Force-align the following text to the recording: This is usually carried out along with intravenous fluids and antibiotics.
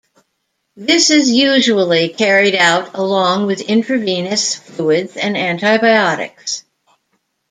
This 0.75 1.11
is 1.11 1.29
usually 1.31 2.09
carried 2.09 2.55
out 2.55 2.95
along 2.95 3.45
with 3.45 3.61
intravenous 3.61 4.55
fluids 4.55 5.15
and 5.15 5.37
antibiotics. 5.37 6.63